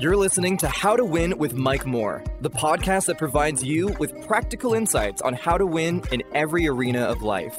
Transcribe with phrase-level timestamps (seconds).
[0.00, 4.26] You're listening to How to Win with Mike Moore, the podcast that provides you with
[4.26, 7.58] practical insights on how to win in every arena of life.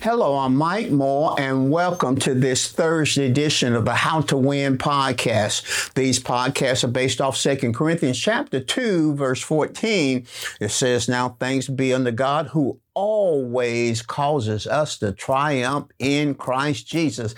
[0.00, 4.78] Hello, I'm Mike Moore, and welcome to this Thursday edition of the How to Win
[4.78, 5.92] podcast.
[5.92, 10.26] These podcasts are based off 2 Corinthians chapter 2, verse 14.
[10.58, 16.86] It says, Now thanks be unto God who always causes us to triumph in Christ
[16.86, 17.34] Jesus.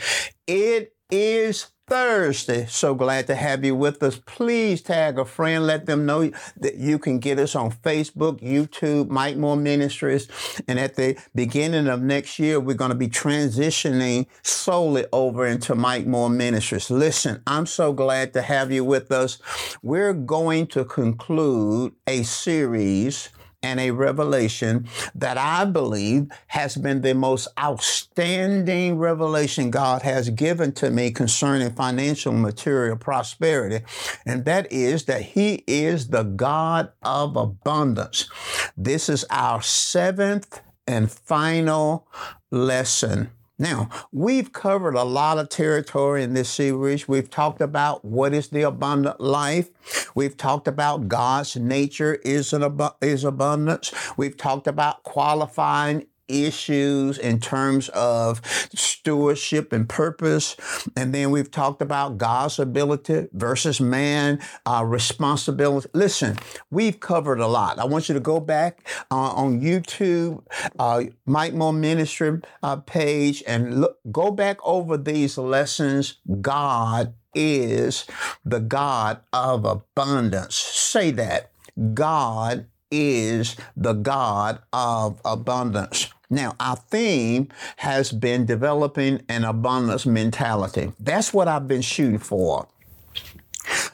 [0.46, 2.66] It is Thursday.
[2.66, 4.16] So glad to have you with us.
[4.24, 5.66] Please tag a friend.
[5.66, 10.28] Let them know that you can get us on Facebook, YouTube, Mike Moore Ministries.
[10.69, 15.74] And at the beginning of next year, we're going to be transitioning solely over into
[15.74, 16.92] Mike Moore Ministries.
[16.92, 19.38] Listen, I'm so glad to have you with us.
[19.83, 23.30] We're going to conclude a series
[23.62, 30.73] and a revelation that I believe has been the most outstanding revelation God has given
[30.73, 33.84] to me concerning financial material prosperity.
[34.24, 38.28] And that is that He is the God of abundance.
[38.77, 42.08] This is our seventh and final
[42.50, 47.06] lesson now, we've covered a lot of territory in this series.
[47.06, 49.69] We've talked about what is the abundant life.
[50.14, 53.92] We've talked about God's nature is an abu- is abundance.
[54.16, 58.41] We've talked about qualifying issues in terms of
[58.75, 60.56] stewardship and purpose.
[60.97, 65.89] And then we've talked about God's ability versus man uh, responsibility.
[65.95, 66.39] Listen,
[66.70, 67.78] we've covered a lot.
[67.78, 70.42] I want you to go back uh, on YouTube,
[70.78, 76.19] uh, Mike Moore Ministry uh, page, and look, go back over these lessons.
[76.41, 78.06] God is
[78.44, 80.56] the God of abundance.
[80.56, 81.50] Say that.
[81.94, 86.12] God is the God of abundance.
[86.31, 90.92] Now, our theme has been developing an abundance mentality.
[91.00, 92.69] That's what I've been shooting for.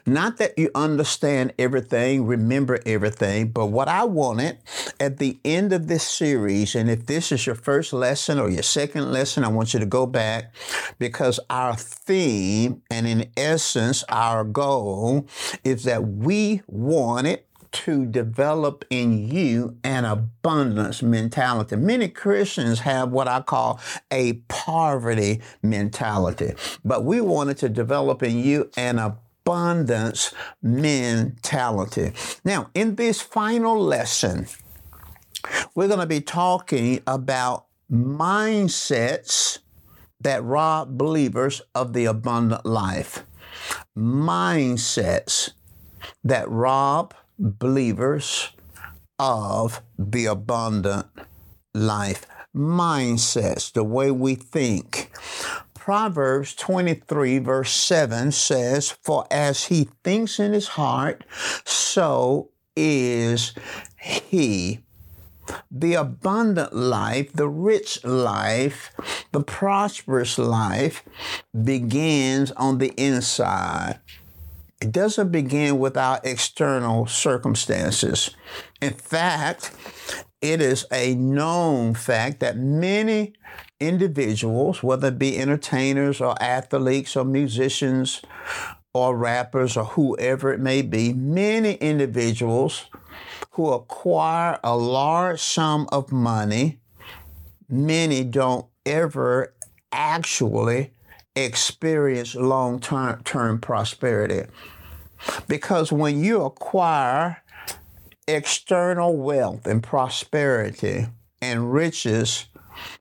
[0.09, 4.59] Not that you understand everything, remember everything, but what I wanted
[5.01, 8.63] at the end of this series, and if this is your first lesson or your
[8.63, 10.55] second lesson, I want you to go back
[11.01, 15.27] because our theme and in essence, our goal
[15.65, 17.41] is that we wanted
[17.85, 21.77] to develop in you an abundance mentality.
[21.77, 26.55] Many Christians have what I call a poverty mentality,
[26.85, 30.33] but we wanted to develop in you an abundance
[30.63, 32.13] mentality.
[32.45, 34.47] Now, in this final lesson,
[35.75, 39.59] we're going to be talking about mindsets
[40.21, 43.25] that rob believers of the abundant life.
[43.97, 45.51] Mindsets
[46.25, 48.51] that rob believers
[49.19, 51.07] of the abundant
[51.75, 55.11] life mindsets, the way we think.
[55.75, 61.25] Proverbs 23, verse 7 says, For as he thinks in his heart,
[61.65, 63.55] so is
[64.01, 64.81] he.
[65.71, 68.91] The abundant life, the rich life,
[69.31, 71.05] the prosperous life
[71.63, 74.01] begins on the inside.
[74.81, 78.31] It doesn't begin with our external circumstances.
[78.83, 79.73] In fact,
[80.43, 83.33] it is a known fact that many
[83.81, 88.21] individuals, whether it be entertainers or athletes or musicians
[88.93, 92.87] or rappers or whoever it may be, many individuals
[93.53, 96.81] who acquire a large sum of money,
[97.67, 99.55] many don't ever
[99.91, 100.93] actually
[101.37, 104.51] experience long term prosperity.
[105.47, 107.43] Because when you acquire
[108.27, 111.07] external wealth and prosperity
[111.41, 112.47] and riches,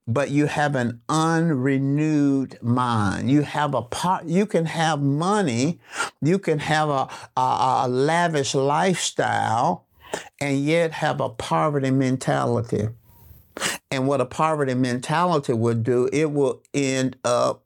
[0.07, 3.29] but you have an unrenewed mind.
[3.29, 5.79] You have a part, you can have money,
[6.21, 9.85] you can have a, a, a lavish lifestyle,
[10.39, 12.87] and yet have a poverty mentality.
[13.91, 17.64] And what a poverty mentality would do, it will end up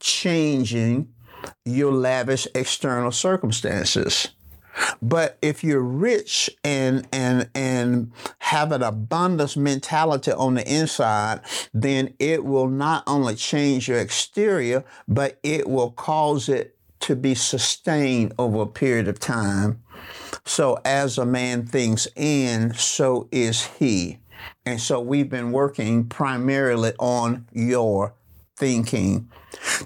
[0.00, 1.12] changing
[1.64, 4.28] your lavish external circumstances.
[5.02, 11.40] But if you're rich and and and have an abundance mentality on the inside,
[11.74, 17.34] then it will not only change your exterior, but it will cause it to be
[17.34, 19.82] sustained over a period of time.
[20.44, 24.18] So as a man thinks in, so is he.
[24.64, 28.14] And so we've been working primarily on your
[28.58, 29.30] thinking.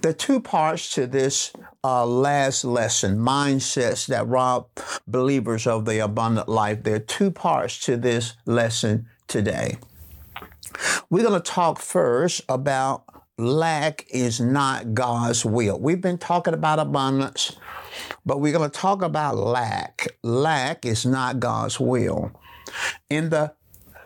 [0.00, 1.52] The two parts to this
[1.84, 4.68] uh, last lesson mindsets that rob
[5.06, 6.82] believers of the abundant life.
[6.82, 9.76] There are two parts to this lesson today.
[11.10, 13.04] We're going to talk first about
[13.38, 15.78] lack is not God's will.
[15.78, 17.56] We've been talking about abundance,
[18.24, 20.06] but we're going to talk about lack.
[20.22, 22.32] Lack is not God's will.
[23.10, 23.52] In the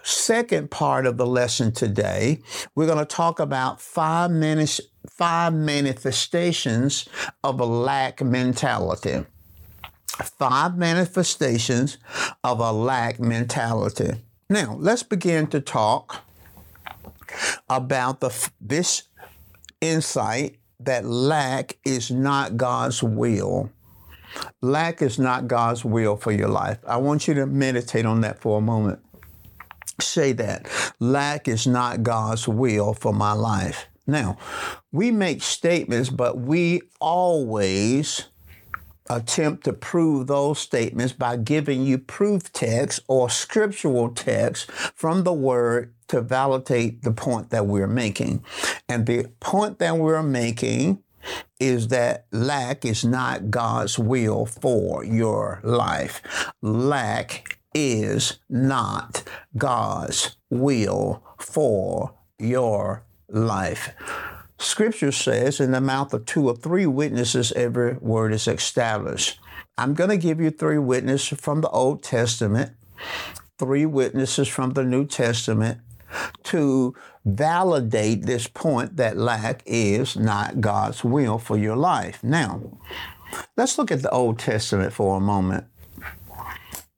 [0.06, 2.40] second part of the lesson today,
[2.74, 4.80] we're going to talk about five minutes,
[5.10, 7.08] five manifestations
[7.42, 9.24] of a lack mentality.
[10.38, 11.98] Five manifestations
[12.44, 14.12] of a lack mentality.
[14.48, 16.22] Now, let's begin to talk
[17.68, 19.08] about the this
[19.80, 23.70] insight that lack is not God's will.
[24.62, 26.78] Lack is not God's will for your life.
[26.86, 29.00] I want you to meditate on that for a moment.
[30.00, 30.68] Say that.
[31.00, 33.86] Lack is not God's will for my life.
[34.06, 34.36] Now,
[34.92, 38.26] we make statements, but we always
[39.08, 45.32] attempt to prove those statements by giving you proof text or scriptural text from the
[45.32, 48.44] word to validate the point that we're making.
[48.88, 51.02] And the point that we're making
[51.58, 56.22] is that lack is not God's will for your life.
[56.62, 59.22] Lack is not
[59.54, 63.92] God's will for your life.
[64.58, 69.38] Scripture says, in the mouth of two or three witnesses, every word is established.
[69.76, 72.72] I'm going to give you three witnesses from the Old Testament,
[73.58, 75.80] three witnesses from the New Testament
[76.44, 76.94] to
[77.26, 82.24] validate this point that lack is not God's will for your life.
[82.24, 82.78] Now,
[83.54, 85.66] let's look at the Old Testament for a moment.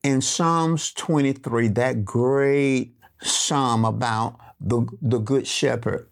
[0.02, 6.08] In Psalms 23, that great psalm about the, the Good Shepherd,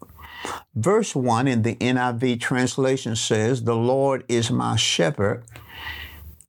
[0.75, 5.43] Verse 1 in the NIV translation says, The Lord is my shepherd.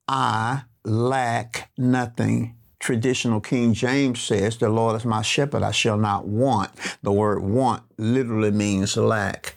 [0.07, 2.55] I lack nothing.
[2.79, 5.63] Traditional King James says, The Lord is my shepherd.
[5.63, 6.71] I shall not want.
[7.01, 9.55] The word want literally means lack.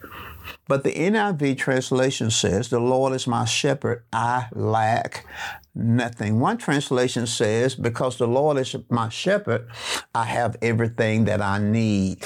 [0.66, 4.04] But the NIV translation says, The Lord is my shepherd.
[4.12, 5.26] I lack
[5.74, 6.40] nothing.
[6.40, 9.68] One translation says, Because the Lord is my shepherd,
[10.14, 12.24] I have everything that I need.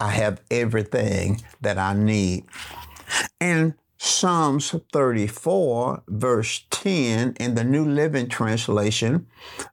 [0.00, 2.44] I have everything that I need.
[3.40, 9.26] In Psalms 34, verse 10, in the New Living Translation,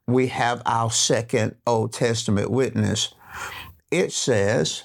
[0.07, 3.13] we have our second Old Testament witness.
[3.89, 4.83] It says,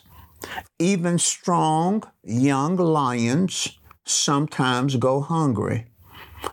[0.79, 5.87] Even strong young lions sometimes go hungry,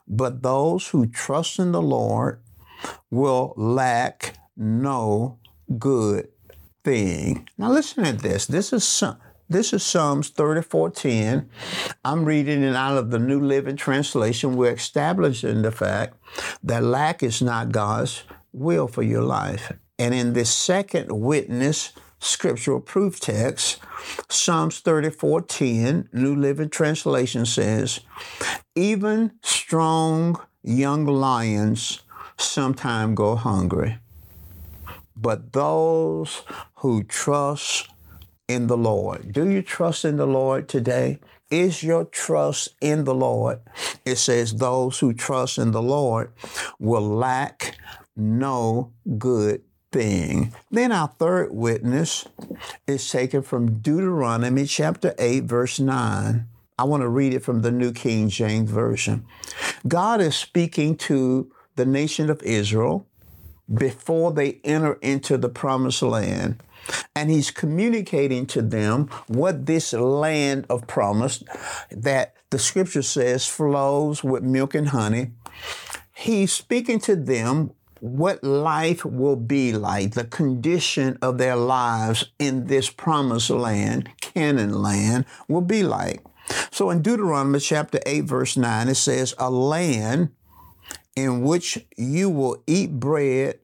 [0.07, 2.41] but those who trust in the Lord
[3.09, 5.39] will lack no
[5.77, 6.29] good
[6.83, 7.47] thing.
[7.57, 8.45] Now listen to this.
[8.45, 9.03] This is
[9.49, 11.49] this is Psalms 34:10.
[12.03, 14.55] I'm reading it out of the New Living Translation.
[14.55, 16.17] We're establishing the fact
[16.63, 19.71] that lack is not God's will for your life.
[19.99, 21.91] And in this second witness
[22.23, 23.79] scriptural proof text,
[24.29, 27.99] Psalms 34:10, New Living Translation says,
[28.75, 32.01] "Even strong young lions
[32.37, 33.99] sometimes go hungry."
[35.23, 36.43] but those
[36.75, 37.87] who trust
[38.47, 39.31] in the Lord.
[39.31, 41.19] Do you trust in the Lord today?
[41.49, 43.61] Is your trust in the Lord?
[44.05, 46.33] It says, Those who trust in the Lord
[46.77, 47.77] will lack
[48.15, 49.61] no good
[49.93, 50.53] thing.
[50.71, 52.27] Then our third witness
[52.87, 56.47] is taken from Deuteronomy chapter 8, verse 9.
[56.77, 59.25] I want to read it from the New King James Version.
[59.87, 63.07] God is speaking to the nation of Israel
[63.73, 66.61] before they enter into the promised land.
[67.15, 71.43] And he's communicating to them what this land of promise
[71.91, 75.31] that the scripture says flows with milk and honey.
[76.13, 77.71] He's speaking to them
[78.03, 84.73] what life will be like, the condition of their lives in this promised land, Canaan
[84.73, 86.21] land, will be like.
[86.69, 90.31] So in Deuteronomy chapter 8, verse 9, it says, A land
[91.15, 93.59] in which you will eat bread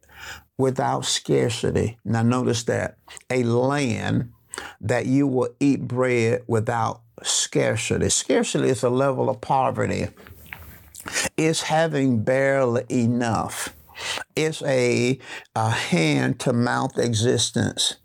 [0.58, 1.98] without scarcity.
[2.06, 2.98] Now, notice that
[3.30, 4.32] a land
[4.80, 8.08] that you will eat bread without scarcity.
[8.08, 10.08] Scarcity is a level of poverty,
[11.36, 13.76] it's having barely enough,
[14.36, 15.20] it's a,
[15.56, 17.96] a hand to mouth existence,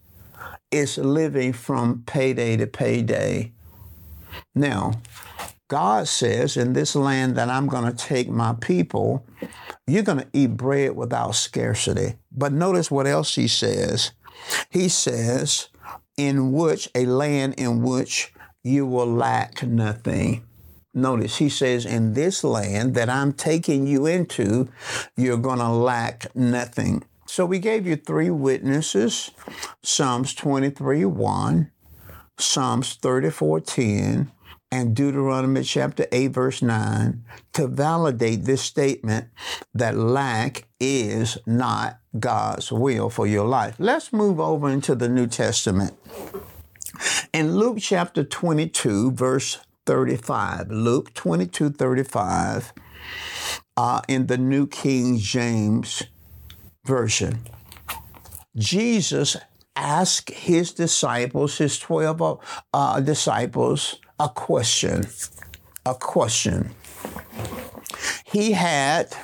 [0.71, 3.53] it's living from payday to payday.
[4.55, 5.01] Now,
[5.69, 9.25] God says, in this land that I'm going to take my people,
[9.87, 12.17] you're going to eat bread without scarcity.
[12.31, 14.13] But notice what else he says.
[14.71, 15.69] He says,
[16.17, 18.33] in which a land in which
[18.63, 20.45] you will lack nothing.
[20.95, 24.69] Notice he says, in this land that I'm taking you into,
[25.17, 27.03] you're going to lack nothing.
[27.27, 29.33] So we gave you three witnesses
[29.83, 31.71] Psalms 23 1,
[32.39, 34.31] Psalms 34:10
[34.71, 39.29] and Deuteronomy chapter 8 verse 9 to validate this statement
[39.73, 43.77] that lack is not God's will for your life.
[43.79, 45.95] Let's move over into the New Testament.
[47.33, 52.73] In Luke chapter 22 verse 35, Luke 22 35,
[53.77, 56.03] uh, in the New King James
[56.85, 57.41] Version,
[58.57, 59.37] Jesus
[59.77, 62.41] asked his disciples, his 12
[62.73, 65.07] uh, disciples, a question.
[65.87, 66.71] A question.
[68.25, 69.15] He had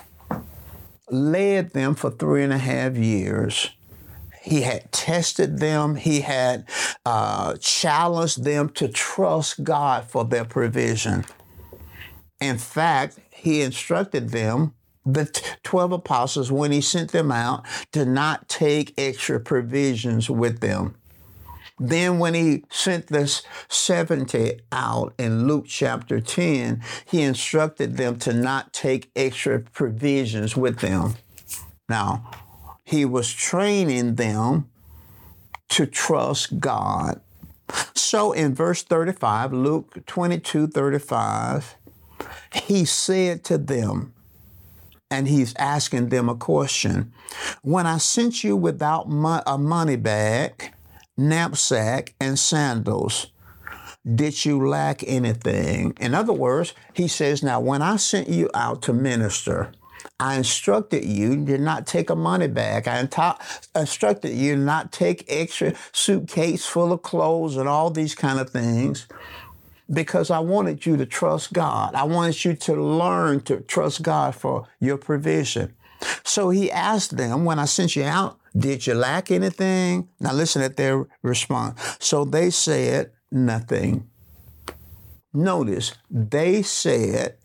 [1.10, 3.70] led them for three and a half years.
[4.40, 5.96] He had tested them.
[5.96, 6.66] He had
[7.04, 11.24] uh, challenged them to trust God for their provision.
[12.40, 15.26] In fact, he instructed them, the
[15.62, 20.94] 12 apostles, when he sent them out, to not take extra provisions with them.
[21.78, 28.34] Then, when he sent the 70 out in Luke chapter 10, he instructed them to
[28.34, 31.14] not take extra provisions with them.
[31.88, 32.30] Now,
[32.90, 34.68] he was training them
[35.68, 37.20] to trust God.
[37.94, 41.76] So in verse 35, Luke 22 35,
[42.52, 44.12] he said to them,
[45.08, 47.12] and he's asking them a question
[47.62, 49.06] When I sent you without
[49.46, 50.72] a money bag,
[51.16, 53.28] knapsack, and sandals.
[54.12, 55.94] Did you lack anything?
[56.00, 59.72] In other words, he says, Now, when I sent you out to minister,
[60.20, 62.86] I instructed you to not take a money bag.
[62.86, 63.00] I
[63.74, 69.06] instructed you not take extra suitcase full of clothes and all these kind of things
[69.90, 71.94] because I wanted you to trust God.
[71.94, 75.74] I wanted you to learn to trust God for your provision.
[76.22, 80.10] So he asked them, when I sent you out, did you lack anything?
[80.20, 81.96] Now listen at their response.
[81.98, 84.06] So they said, nothing.
[85.32, 87.36] Notice, they said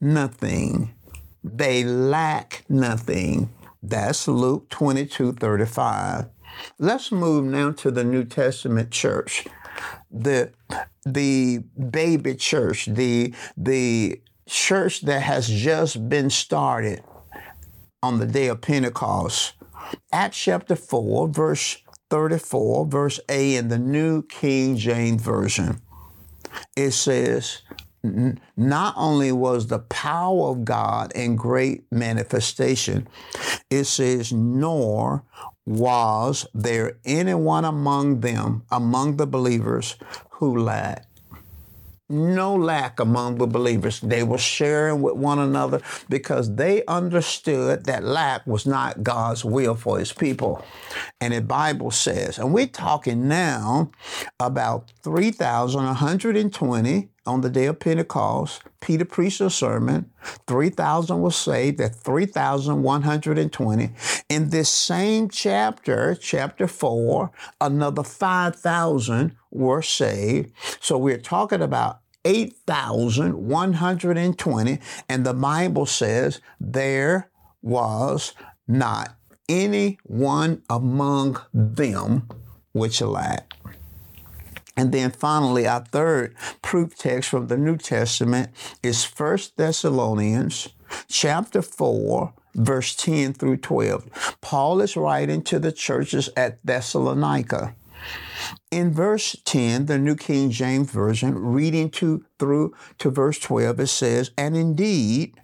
[0.00, 0.94] nothing.
[1.42, 3.50] They lack nothing.
[3.82, 6.26] That's Luke 22 35.
[6.78, 9.46] Let's move now to the New Testament church.
[10.10, 10.52] The,
[11.06, 17.02] the baby church, the, the church that has just been started
[18.02, 19.54] on the day of Pentecost.
[20.12, 21.78] Acts chapter 4, verse
[22.10, 25.80] 34, verse A in the New King James Version.
[26.76, 27.62] It says,
[28.02, 28.30] Mm-hmm.
[28.56, 33.06] not only was the power of God in great manifestation,
[33.68, 35.22] it says, nor
[35.66, 39.96] was there anyone among them, among the believers,
[40.30, 41.10] who lacked
[42.10, 44.00] no lack among the believers.
[44.00, 49.76] They were sharing with one another because they understood that lack was not God's will
[49.76, 50.64] for his people.
[51.20, 53.92] And the Bible says, and we're talking now
[54.40, 58.64] about 3,120 on the day of Pentecost.
[58.80, 60.10] Peter preached a sermon.
[60.48, 63.90] 3,000 were saved that 3,120.
[64.28, 70.52] In this same chapter, chapter 4, another 5,000 were saved.
[70.80, 74.80] So we're talking about 8,120.
[75.08, 77.30] And the Bible says there
[77.62, 78.32] was
[78.66, 79.14] not
[79.48, 82.28] any one among them
[82.72, 83.54] which lacked.
[84.76, 88.50] And then finally, our third proof text from the New Testament
[88.82, 90.68] is 1 Thessalonians
[91.08, 94.36] chapter 4, verse 10 through 12.
[94.40, 97.74] Paul is writing to the churches at Thessalonica.
[98.70, 103.86] In verse 10, the New King James Version, reading to through to verse 12, it
[103.88, 105.38] says, And indeed,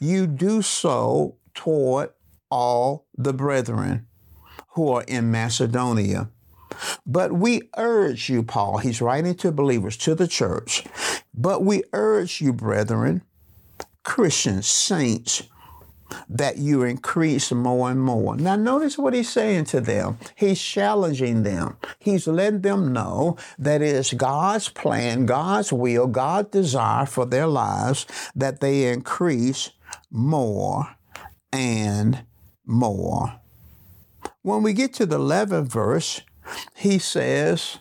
[0.00, 2.10] you do so toward
[2.50, 4.06] all the brethren
[4.70, 6.30] who are in Macedonia.
[7.06, 10.84] But we urge you, Paul, he's writing to believers, to the church,
[11.34, 13.22] but we urge you, brethren,
[14.04, 15.42] Christians, saints,
[16.28, 18.36] that you increase more and more.
[18.36, 20.18] Now, notice what he's saying to them.
[20.34, 21.76] He's challenging them.
[21.98, 27.46] He's letting them know that it is God's plan, God's will, God's desire for their
[27.46, 29.70] lives that they increase
[30.10, 30.96] more
[31.52, 32.24] and
[32.66, 33.40] more.
[34.42, 36.22] When we get to the 11th verse,
[36.74, 37.78] he says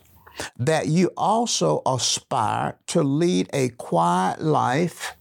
[0.57, 5.15] that you also aspire to lead a quiet life,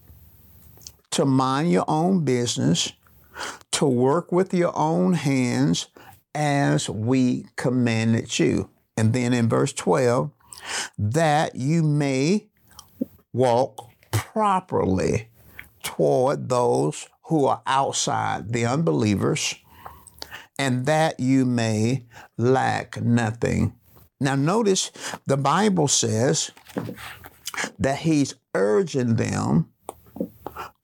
[1.11, 2.93] to mind your own business,
[3.73, 5.89] to work with your own hands
[6.35, 8.71] as we commanded you.
[8.97, 10.31] And then in verse 12,
[10.99, 12.47] that you may
[13.33, 15.29] walk properly
[15.83, 19.55] toward those who are outside, the unbelievers,
[20.59, 22.05] and that you may
[22.37, 23.75] lack nothing.
[24.21, 24.91] Now, notice
[25.27, 26.51] the Bible says
[27.79, 29.71] that he's urging them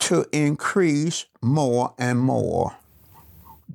[0.01, 2.77] to increase more and more.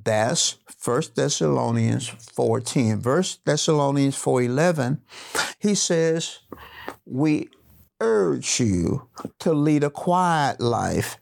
[0.03, 2.99] That's 1 Thessalonians 4.10.
[2.99, 4.99] Verse Thessalonians 4.11,
[5.59, 6.39] he says,
[7.05, 7.49] we
[7.99, 11.17] urge you to lead a quiet life,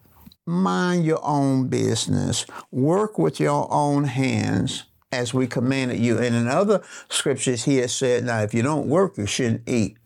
[0.48, 6.18] mind your own business, work with your own hands as we commanded you.
[6.18, 9.98] And in other scriptures, he has said, now, if you don't work, you shouldn't eat.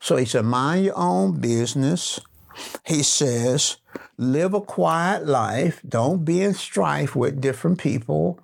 [0.00, 2.20] So he said, mind your own business.
[2.84, 3.76] He says,
[4.18, 5.80] live a quiet life.
[5.88, 8.38] Don't be in strife with different people.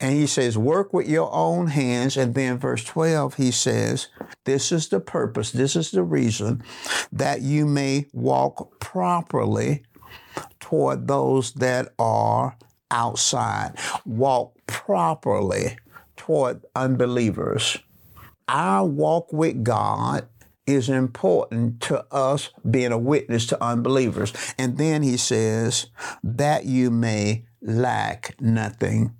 [0.00, 2.16] And he says, work with your own hands.
[2.16, 4.08] And then verse 12, he says,
[4.44, 6.64] this is the purpose, this is the reason
[7.12, 9.84] that you may walk properly
[10.58, 12.56] toward those that are
[12.90, 13.74] outside.
[14.04, 15.76] Walk properly
[16.16, 17.78] toward unbelievers.
[18.48, 20.28] Our walk with God
[20.66, 24.32] is important to us being a witness to unbelievers.
[24.58, 25.86] And then he says,
[26.22, 29.14] that you may lack nothing.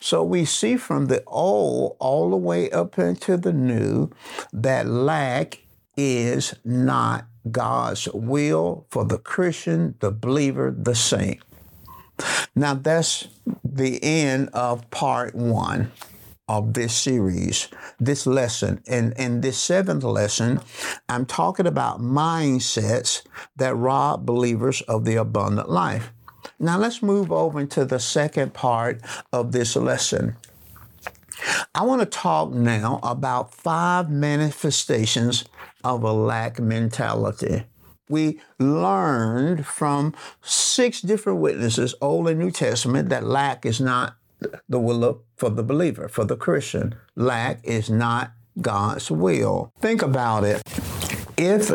[0.00, 4.10] So we see from the old all the way up into the new
[4.52, 5.58] that lack
[5.96, 11.40] is not God's will for the Christian, the believer, the saint.
[12.54, 13.28] Now that's
[13.64, 15.90] the end of part one
[16.48, 17.68] of this series,
[17.98, 18.82] this lesson.
[18.86, 20.60] And in this seventh lesson,
[21.08, 23.22] I'm talking about mindsets
[23.56, 26.12] that rob believers of the abundant life.
[26.58, 29.00] Now let's move over into the second part
[29.32, 30.36] of this lesson.
[31.74, 35.44] I want to talk now about five manifestations
[35.84, 37.64] of a lack mentality.
[38.08, 44.16] We learned from six different witnesses, Old and New Testament, that lack is not
[44.68, 46.94] the will of, for the believer, for the Christian.
[47.16, 49.72] Lack is not God's will.
[49.80, 50.62] Think about it.
[51.38, 51.70] If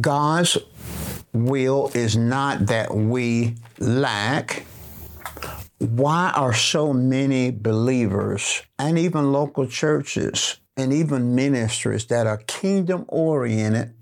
[0.00, 0.58] God's
[1.32, 4.64] will is not that we lack,
[5.78, 13.04] why are so many believers and even local churches and even ministries that are kingdom
[13.08, 13.94] oriented,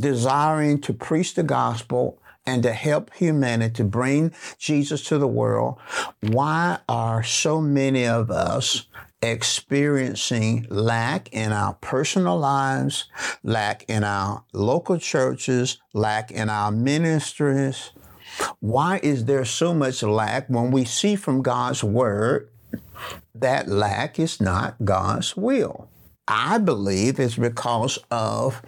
[0.00, 5.78] desiring to preach the gospel and to help humanity to bring Jesus to the world,
[6.20, 8.86] why are so many of us
[9.22, 13.08] experiencing lack in our personal lives,
[13.44, 17.90] lack in our local churches, lack in our ministries?
[18.60, 22.48] Why is there so much lack when we see from God's word
[23.34, 25.88] that lack is not God's will?
[26.28, 28.62] I believe it's because of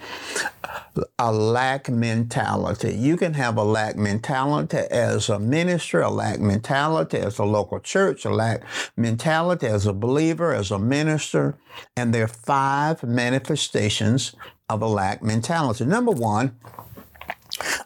[1.18, 2.94] a lack mentality.
[2.94, 7.78] You can have a lack mentality as a minister, a lack mentality as a local
[7.78, 8.64] church, a lack
[8.96, 11.56] mentality as a believer, as a minister,
[11.96, 14.34] and there are five manifestations
[14.68, 15.84] of a lack mentality.
[15.84, 16.58] Number one,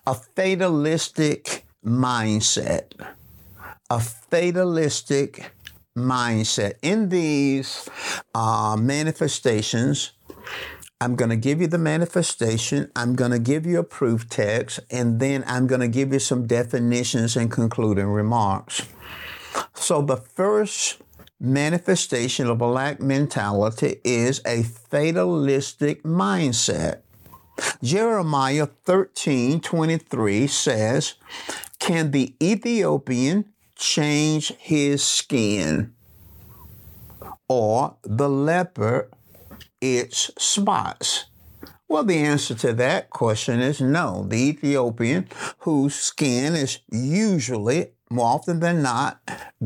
[0.07, 1.58] a fatalistic
[1.89, 2.93] mindset.
[3.91, 5.53] A fatalistic
[5.97, 6.75] mindset.
[6.83, 7.89] In these
[8.35, 10.13] uh, manifestations,
[11.01, 14.81] I'm going to give you the manifestation, I'm going to give you a proof text,
[14.91, 18.83] and then I'm going to give you some definitions and concluding remarks.
[19.75, 21.01] So, the first
[21.41, 27.03] manifestation of a lack mentality is a fatalistic mindset.
[27.83, 31.15] Jeremiah 13 23 says,
[31.89, 35.95] Can the Ethiopian change his skin,
[37.49, 39.11] or the leopard
[39.81, 41.25] its spots?
[41.89, 44.27] Well, the answer to that question is no.
[44.29, 45.29] The Ethiopian,
[45.61, 49.23] whose skin is usually, more often than not,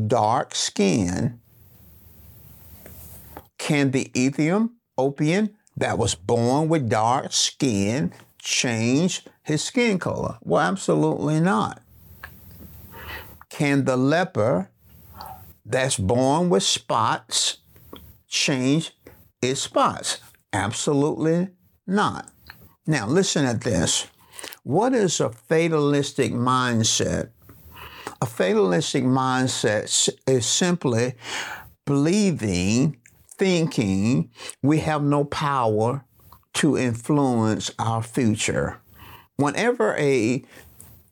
[0.07, 1.41] dark skin,
[3.57, 10.37] can the Ethiopian that was born with dark skin change his skin color?
[10.41, 11.82] Well, absolutely not.
[13.53, 14.71] Can the leper
[15.63, 17.57] that's born with spots
[18.27, 18.97] change
[19.43, 20.21] its spots?
[20.51, 21.49] Absolutely
[21.85, 22.31] not.
[22.87, 24.07] Now, listen at this.
[24.63, 27.29] What is a fatalistic mindset?
[28.23, 31.13] A fatalistic mindset is simply
[31.85, 32.97] believing,
[33.37, 34.31] thinking
[34.63, 36.03] we have no power
[36.55, 38.81] to influence our future.
[39.35, 40.43] Whenever a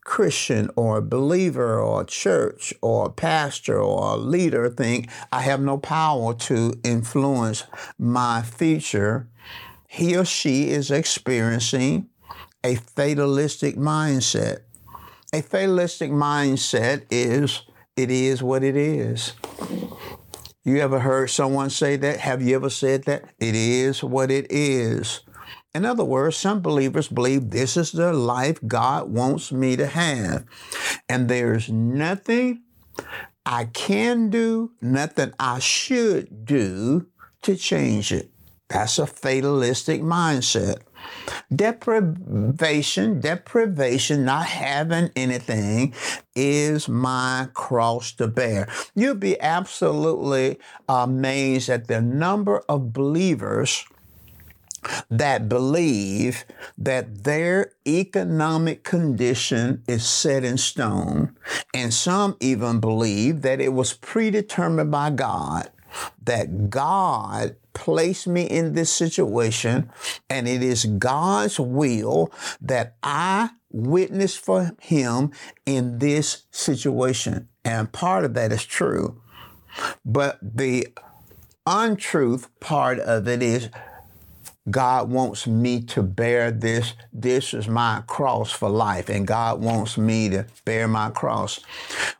[0.04, 5.42] Christian or a believer or a church or a pastor or a leader think I
[5.42, 7.64] have no power to influence
[7.98, 9.28] my future,
[9.86, 12.08] he or she is experiencing
[12.64, 14.60] a fatalistic mindset.
[15.32, 17.62] A fatalistic mindset is
[17.96, 19.32] it is what it is.
[20.64, 22.20] You ever heard someone say that?
[22.20, 23.24] Have you ever said that?
[23.38, 25.20] It is what it is.
[25.74, 30.44] In other words, some believers believe this is the life God wants me to have.
[31.08, 32.62] And there's nothing
[33.46, 37.06] I can do, nothing I should do
[37.42, 38.30] to change it.
[38.68, 40.82] That's a fatalistic mindset.
[41.54, 45.94] Deprivation, deprivation, not having anything
[46.34, 48.68] is my cross to bear.
[48.94, 50.58] You'll be absolutely
[50.88, 53.84] amazed at the number of believers
[55.10, 56.44] that believe
[56.78, 61.36] that their economic condition is set in stone.
[61.74, 65.70] And some even believe that it was predetermined by God,
[66.24, 69.90] that God placed me in this situation,
[70.28, 75.32] and it is God's will that I witness for Him
[75.64, 77.48] in this situation.
[77.64, 79.20] And part of that is true.
[80.04, 80.88] But the
[81.66, 83.70] untruth part of it is
[84.70, 86.94] God wants me to bear this.
[87.12, 91.58] This is my cross for life, and God wants me to bear my cross.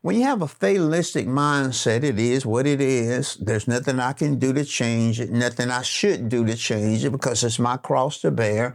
[0.02, 3.36] When you have a fatalistic mindset, it is what it is.
[3.36, 7.10] There's nothing I can do to change it, nothing I should do to change it
[7.10, 8.74] because it's my cross to bear.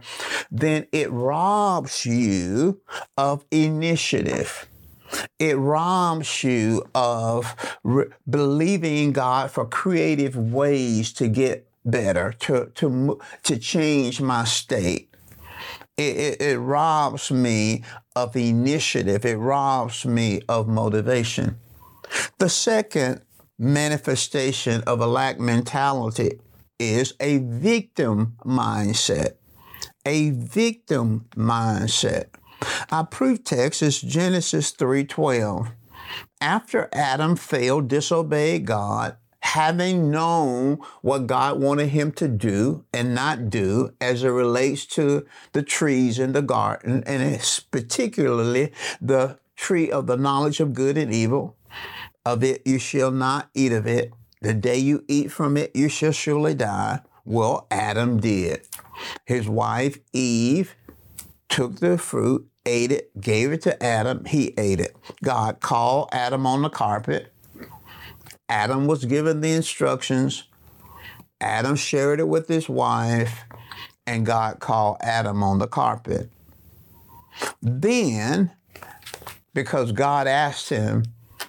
[0.50, 2.80] Then it robs you
[3.18, 4.66] of initiative.
[5.38, 13.18] It robs you of re- believing God for creative ways to get better, to, to,
[13.44, 15.14] to change my state.
[15.96, 17.82] It, it, it robs me
[18.14, 19.24] of initiative.
[19.24, 21.58] It robs me of motivation.
[22.38, 23.22] The second
[23.58, 26.38] manifestation of a lack mentality
[26.78, 29.32] is a victim mindset.
[30.06, 32.26] A victim mindset.
[32.90, 35.68] Our proof text is Genesis 3:12.
[36.40, 43.50] After Adam failed, disobeyed God, having known what God wanted him to do and not
[43.50, 50.06] do as it relates to the trees in the garden, and particularly the tree of
[50.06, 51.56] the knowledge of good and evil.
[52.24, 54.12] Of it you shall not eat of it.
[54.40, 57.00] The day you eat from it, you shall surely die.
[57.24, 58.62] Well, Adam did.
[59.24, 60.76] His wife Eve
[61.48, 64.24] took the fruit, ate it, gave it to Adam.
[64.26, 64.94] He ate it.
[65.22, 67.32] God called Adam on the carpet
[68.48, 70.44] Adam was given the instructions.
[71.40, 73.44] Adam shared it with his wife,
[74.06, 76.30] and God called Adam on the carpet.
[77.62, 78.50] Then,
[79.54, 81.04] because God asked him,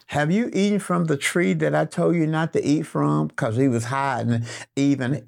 [0.08, 3.28] Have you eaten from the tree that I told you not to eat from?
[3.28, 5.24] Because he was hiding, even,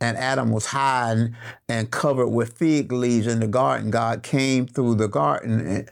[0.00, 1.36] and Adam was hiding
[1.68, 3.90] and covered with fig leaves in the garden.
[3.90, 5.60] God came through the garden.
[5.60, 5.90] And,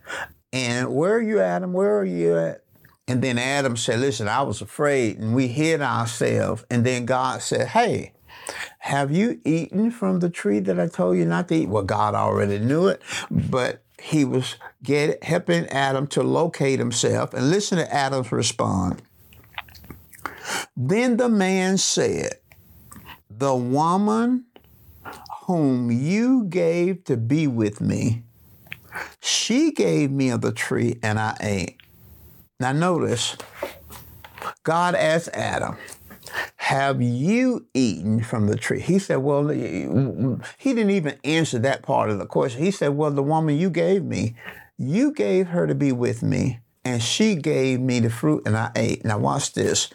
[0.52, 1.72] and where are you, Adam?
[1.72, 2.64] Where are you at?
[3.10, 6.64] And then Adam said, Listen, I was afraid, and we hid ourselves.
[6.70, 8.12] And then God said, Hey,
[8.78, 11.68] have you eaten from the tree that I told you not to eat?
[11.68, 17.34] Well, God already knew it, but he was get, helping Adam to locate himself.
[17.34, 19.00] And listen to Adam's response.
[20.76, 22.34] Then the man said,
[23.28, 24.44] The woman
[25.46, 28.22] whom you gave to be with me,
[29.20, 31.79] she gave me of the tree and I ate.
[32.60, 33.38] Now, notice,
[34.64, 35.78] God asked Adam,
[36.56, 38.80] Have you eaten from the tree?
[38.80, 42.62] He said, Well, he didn't even answer that part of the question.
[42.62, 44.36] He said, Well, the woman you gave me,
[44.76, 48.70] you gave her to be with me, and she gave me the fruit, and I
[48.76, 49.06] ate.
[49.06, 49.88] Now, watch this.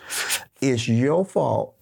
[0.59, 1.75] It's your fault.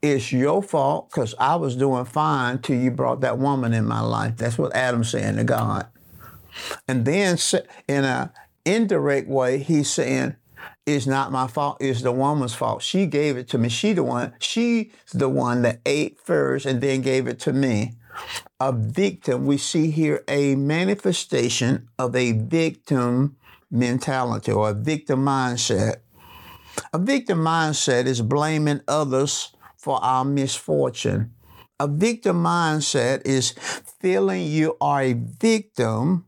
[0.00, 4.00] It's your fault because I was doing fine till you brought that woman in my
[4.00, 4.36] life.
[4.38, 5.86] That's what Adam's saying to God.
[6.88, 7.38] And then
[7.86, 8.32] in a
[8.64, 10.36] indirect way, he's saying,
[10.86, 12.82] it's not my fault, it's the woman's fault.
[12.82, 13.68] She gave it to me.
[13.68, 17.92] She the one, she's the one that ate first and then gave it to me.
[18.60, 23.36] A victim, we see here a manifestation of a victim
[23.70, 25.96] mentality or a victim mindset.
[26.92, 31.32] A victim mindset is blaming others for our misfortune.
[31.80, 33.52] A victim mindset is
[34.00, 36.26] feeling you are a victim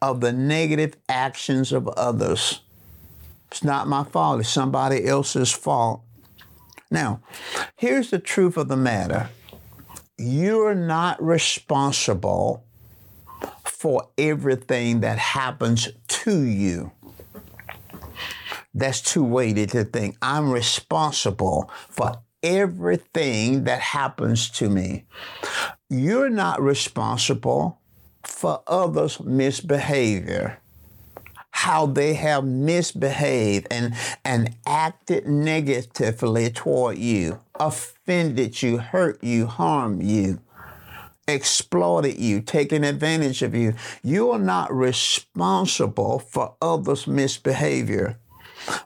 [0.00, 2.60] of the negative actions of others.
[3.50, 6.02] It's not my fault, it's somebody else's fault.
[6.90, 7.20] Now,
[7.76, 9.30] here's the truth of the matter
[10.18, 12.64] you're not responsible
[13.64, 16.90] for everything that happens to you.
[18.74, 20.16] That's too weighted to think.
[20.20, 25.06] I'm responsible for everything that happens to me.
[25.88, 27.80] You're not responsible
[28.24, 30.60] for others' misbehavior.
[31.50, 33.92] how they have misbehaved and,
[34.24, 40.38] and acted negatively toward you, offended you, hurt you, harmed you,
[41.26, 43.74] exploited you, taken advantage of you.
[44.04, 48.18] You are not responsible for others' misbehavior,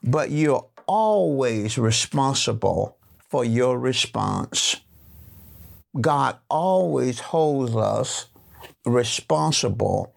[0.02, 2.96] but you're always responsible
[3.28, 4.76] for your response.
[6.00, 8.26] God always holds us
[8.84, 10.14] responsible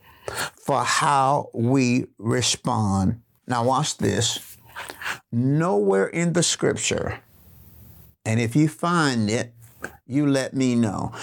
[0.56, 3.21] for how we respond.
[3.47, 4.58] Now, watch this.
[5.32, 7.19] Nowhere in the scripture,
[8.25, 9.54] and if you find it,
[10.08, 11.13] you let me know.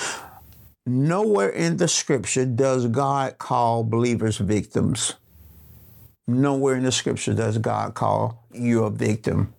[0.86, 5.14] Nowhere in the scripture does God call believers victims.
[6.26, 9.54] Nowhere in the scripture does God call you a victim.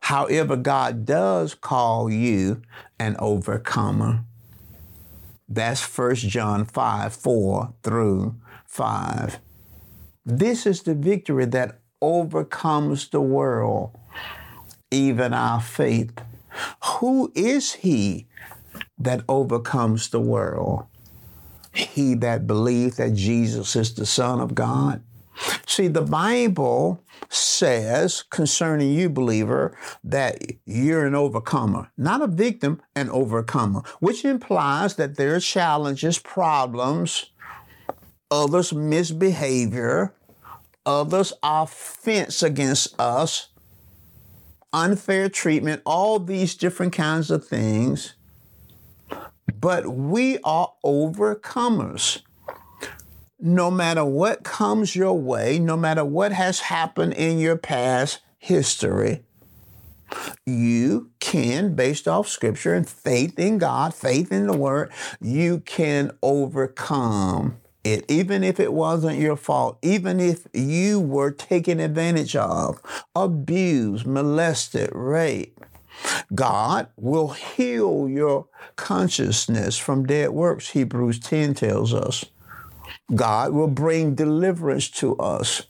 [0.00, 2.62] However, God does call you
[2.98, 4.24] an overcomer.
[5.54, 9.38] That's 1 John 5 4 through 5.
[10.24, 13.90] This is the victory that overcomes the world,
[14.90, 16.14] even our faith.
[16.84, 18.28] Who is he
[18.96, 20.86] that overcomes the world?
[21.74, 25.02] He that believes that Jesus is the Son of God.
[25.66, 33.08] See, the Bible says concerning you, believer, that you're an overcomer, not a victim, an
[33.10, 37.30] overcomer, which implies that there are challenges, problems,
[38.30, 40.14] others' misbehavior,
[40.84, 43.48] others' offense against us,
[44.72, 48.14] unfair treatment, all these different kinds of things.
[49.60, 52.22] But we are overcomers
[53.42, 59.24] no matter what comes your way, no matter what has happened in your past history,
[60.46, 66.12] you can, based off scripture and faith in God, faith in the word, you can
[66.22, 72.80] overcome it, even if it wasn't your fault, even if you were taken advantage of,
[73.16, 75.58] abused, molested, raped.
[76.32, 82.24] God will heal your consciousness from dead works, Hebrews 10 tells us.
[83.14, 85.62] God will bring deliverance to us.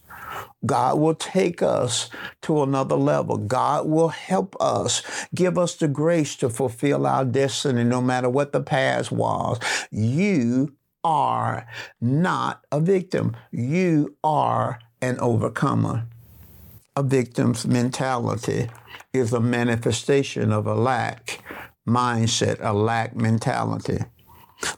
[0.65, 2.09] God will take us
[2.43, 3.37] to another level.
[3.37, 5.03] God will help us,
[5.35, 9.59] give us the grace to fulfill our destiny no matter what the past was.
[9.91, 11.67] You are
[11.99, 13.35] not a victim.
[13.51, 16.07] You are an overcomer.
[16.95, 18.69] A victim's mentality
[19.11, 21.43] is a manifestation of a lack
[21.87, 23.99] mindset, a lack mentality.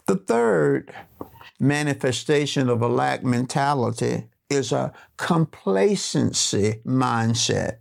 [0.07, 0.91] The third
[1.59, 7.77] manifestation of a lack mentality is a complacency mindset.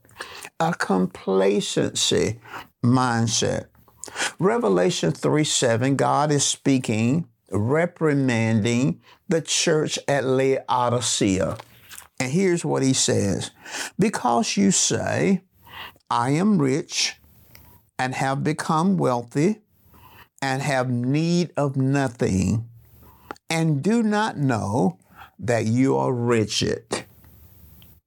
[0.61, 2.41] A complacency
[2.85, 3.67] mindset.
[4.39, 11.57] Revelation 3 7, God is speaking, reprimanding the church at Laodicea.
[12.21, 13.51] And here's what he says
[13.99, 15.43] Because you say,
[16.11, 17.17] I am rich
[17.99, 19.61] and have become wealthy
[20.41, 22.69] and have need of nothing
[23.51, 24.99] and do not know
[25.39, 27.05] that you are wretched,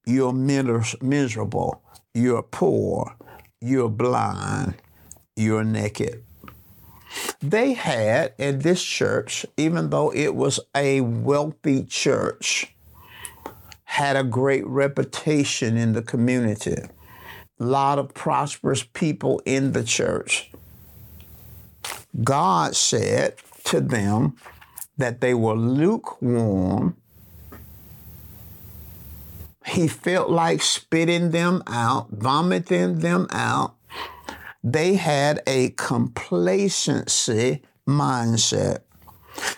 [0.06, 1.82] you're miserable,
[2.14, 3.14] you're poor,
[3.60, 4.74] you're blind,
[5.36, 6.24] you're naked.
[7.40, 12.74] They had in this church, even though it was a wealthy church,
[13.84, 16.76] had a great reputation in the community.
[17.60, 20.50] A lot of prosperous people in the church.
[22.22, 24.36] God said to them,
[24.98, 26.96] that they were lukewarm.
[29.64, 33.74] He felt like spitting them out, vomiting them out.
[34.62, 38.80] They had a complacency mindset.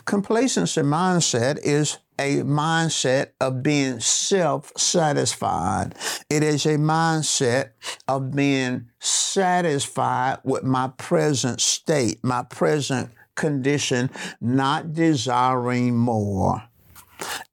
[0.05, 5.94] Complacency mindset is a mindset of being self satisfied.
[6.29, 7.70] It is a mindset
[8.07, 16.64] of being satisfied with my present state, my present condition, not desiring more,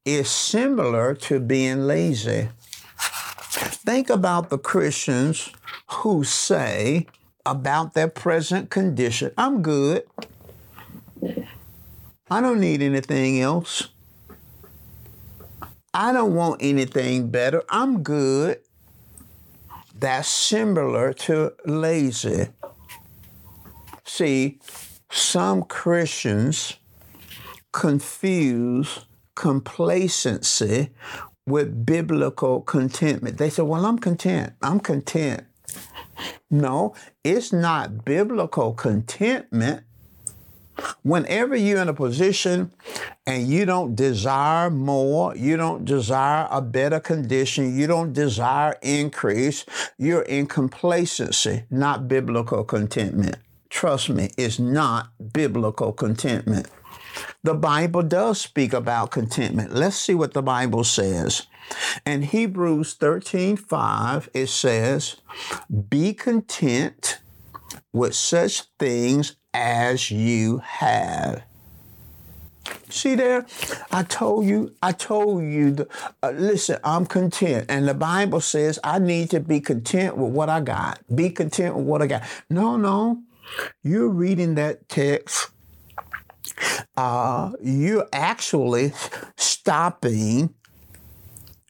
[0.04, 2.48] is similar to being lazy.
[2.98, 5.50] Think about the Christians
[5.90, 7.06] who say
[7.46, 10.04] about their present condition, I'm good.
[12.30, 13.88] I don't need anything else.
[15.94, 17.62] I don't want anything better.
[17.70, 18.60] I'm good.
[19.98, 22.48] That's similar to lazy.
[24.04, 24.60] See,
[25.10, 26.76] some Christians
[27.72, 30.90] confuse complacency
[31.46, 33.38] with biblical contentment.
[33.38, 34.52] They say, Well, I'm content.
[34.62, 35.44] I'm content.
[36.50, 39.84] No, it's not biblical contentment.
[41.02, 42.72] Whenever you're in a position
[43.26, 49.64] and you don't desire more, you don't desire a better condition, you don't desire increase,
[49.98, 53.38] you're in complacency, not biblical contentment.
[53.70, 56.68] Trust me, it's not biblical contentment.
[57.42, 59.74] The Bible does speak about contentment.
[59.74, 61.46] Let's see what the Bible says.
[62.06, 65.16] In Hebrews 13 5, it says,
[65.90, 67.20] Be content
[67.92, 71.42] with such things as you have.
[72.90, 73.46] See there,
[73.92, 75.88] I told you, I told you, the,
[76.22, 77.66] uh, listen, I'm content.
[77.68, 81.00] And the Bible says I need to be content with what I got.
[81.14, 82.22] Be content with what I got.
[82.50, 83.22] No, no.
[83.82, 85.50] You're reading that text.
[86.96, 88.92] Uh, you're actually
[89.36, 90.54] stopping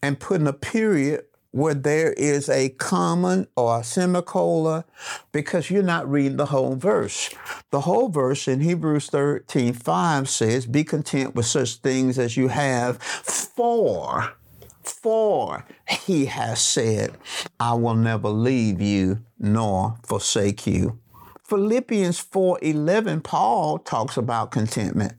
[0.03, 4.85] and putting a period where there is a common or a semicolon
[5.33, 7.31] because you're not reading the whole verse.
[7.71, 12.49] The whole verse in Hebrews 13 5 says, Be content with such things as you
[12.49, 14.35] have, for,
[14.83, 17.17] for he has said,
[17.59, 20.99] I will never leave you nor forsake you.
[21.49, 25.15] Philippians 4:11 Paul talks about contentment.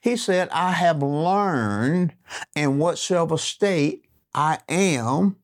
[0.00, 2.14] He said, "I have learned
[2.54, 5.36] in whatsoever state I am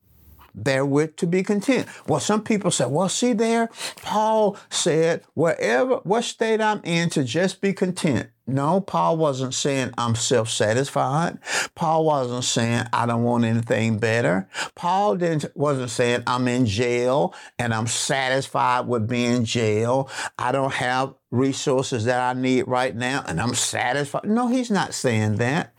[0.57, 1.87] therewith to be content.
[2.07, 3.68] Well, some people say, well, see there,
[4.03, 8.31] Paul said, wherever, what state I'm in, to just be content.
[8.49, 11.39] No, Paul wasn't saying I'm self satisfied.
[11.75, 14.49] Paul wasn't saying I don't want anything better.
[14.77, 20.09] Paul didn't, wasn't saying I'm in jail and I'm satisfied with being in jail.
[20.39, 24.25] I don't have resources that I need right now and I'm satisfied.
[24.25, 25.75] No, he's not saying that.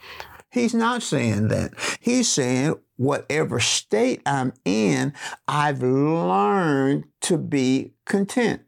[0.51, 1.73] He's not saying that.
[2.01, 5.13] He's saying whatever state I'm in,
[5.47, 8.62] I've learned to be content.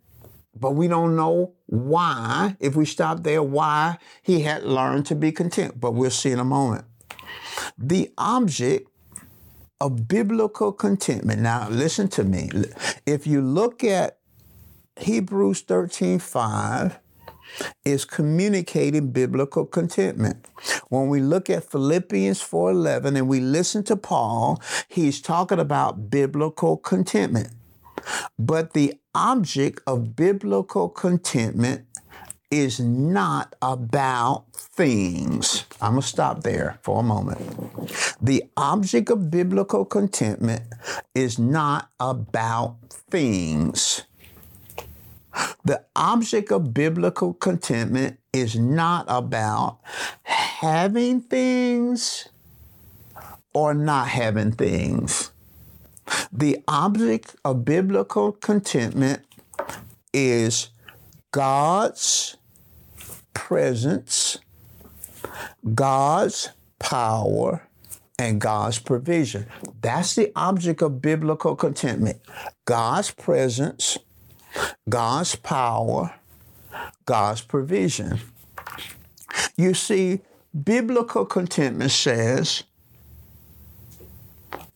[0.59, 5.31] But we don't know why, if we stop there, why he had learned to be
[5.31, 5.79] content.
[5.79, 6.85] But we'll see in a moment.
[7.77, 8.89] The object
[9.79, 11.41] of biblical contentment.
[11.41, 12.49] Now, listen to me.
[13.05, 14.17] If you look at
[14.97, 16.99] Hebrews 13 5,
[17.85, 20.45] is communicating biblical contentment.
[20.89, 26.77] When we look at Philippians 4:11 and we listen to Paul, he's talking about biblical
[26.77, 27.49] contentment.
[28.37, 31.85] But the object of biblical contentment
[32.51, 35.65] is not about things.
[35.81, 37.39] I'm going to stop there for a moment.
[38.21, 40.63] The object of biblical contentment
[41.13, 44.03] is not about things.
[45.63, 49.79] The object of biblical contentment is not about
[50.23, 52.29] having things
[53.53, 55.31] or not having things.
[56.31, 59.21] The object of biblical contentment
[60.13, 60.69] is
[61.31, 62.37] God's
[63.33, 64.37] presence,
[65.75, 67.67] God's power,
[68.19, 69.47] and God's provision.
[69.81, 72.19] That's the object of biblical contentment.
[72.65, 73.97] God's presence,
[74.89, 76.13] God's power,
[77.05, 78.19] God's provision.
[79.55, 80.21] You see,
[80.63, 82.63] biblical contentment says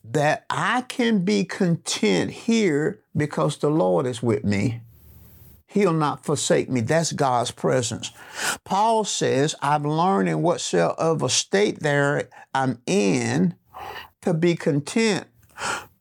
[0.04, 4.82] that I can be content here because the Lord is with me.
[5.66, 6.82] He'll not forsake me.
[6.82, 8.12] That's God's presence.
[8.64, 13.56] Paul says, I've learned in whatsoever state there I'm in
[14.22, 15.26] to be content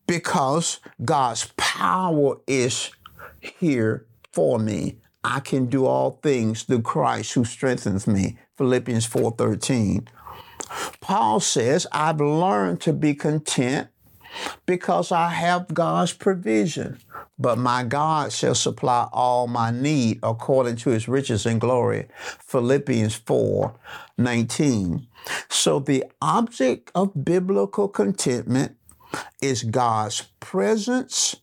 [0.05, 2.91] because God's power is
[3.39, 4.97] here for me.
[5.23, 8.37] I can do all things through Christ who strengthens me.
[8.57, 10.07] Philippians 4:13.
[11.01, 13.87] Paul says, I've learned to be content
[14.65, 16.99] because I have God's provision.
[17.37, 22.07] But my God shall supply all my need according to his riches and glory.
[22.39, 23.73] Philippians 4
[24.17, 25.07] 19.
[25.49, 28.75] So the object of biblical contentment
[29.41, 31.35] is God's presence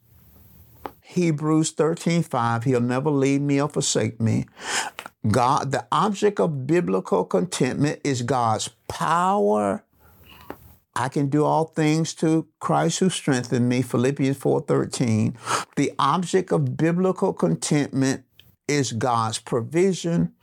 [1.11, 4.47] Hebrews 13 5, he'll never leave me or forsake me.
[5.29, 9.85] God, the object of biblical contentment is God's power.
[11.01, 15.35] I can do all things to Christ who strengthened me, Philippians 4:13.
[15.77, 18.25] The object of biblical contentment
[18.69, 20.35] is God's provision,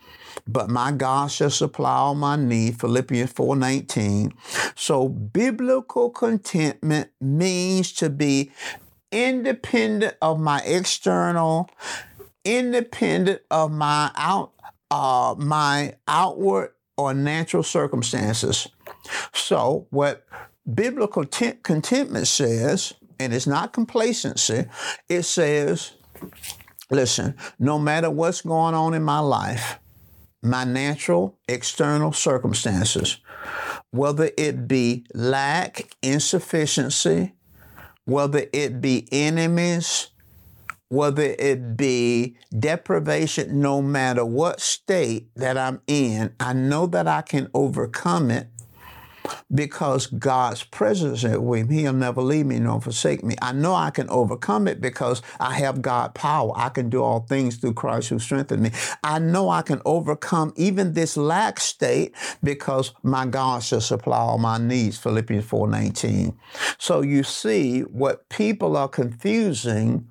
[0.48, 4.34] but my God shall supply all my need, Philippians 4:19.
[4.76, 8.52] So biblical contentment means to be
[9.12, 11.70] independent of my external,
[12.44, 14.54] independent of my out
[14.90, 18.68] uh, my outward or natural circumstances.
[19.34, 20.26] So what
[20.72, 24.66] biblical contentment says, and it's not complacency,
[25.10, 25.94] it says,
[26.90, 29.80] listen, no matter what's going on in my life,
[30.42, 33.18] my natural external circumstances,
[33.92, 37.34] whether it be lack, insufficiency,
[38.06, 40.10] whether it be enemies,
[40.90, 47.22] whether it be deprivation, no matter what state that I'm in, I know that I
[47.22, 48.48] can overcome it
[49.54, 51.82] because God's presence is with me.
[51.82, 53.36] He'll never leave me nor forsake me.
[53.42, 56.52] I know I can overcome it because I have God power.
[56.56, 58.72] I can do all things through Christ who strengthened me.
[59.04, 64.38] I know I can overcome even this lack state because my God shall supply all
[64.38, 64.98] my needs.
[64.98, 66.36] Philippians 4:19.
[66.78, 70.08] So you see what people are confusing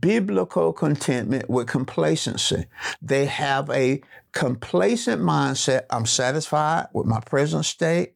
[0.00, 2.66] biblical contentment with complacency.
[3.02, 4.02] They have a
[4.32, 5.84] complacent mindset.
[5.90, 8.14] I'm satisfied with my present state.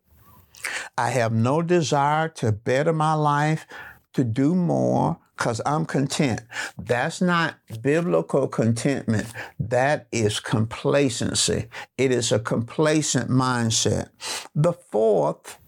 [0.97, 3.67] I have no desire to better my life,
[4.15, 6.41] to do more, because I'm content.
[6.77, 9.29] That's not biblical contentment.
[9.61, 11.67] That is complacency.
[11.97, 14.09] It is a complacent mindset.
[14.55, 15.59] The fourth